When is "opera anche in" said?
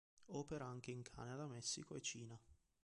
0.33-1.03